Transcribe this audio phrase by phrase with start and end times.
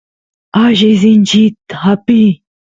[0.61, 2.27] alli sinchit apiy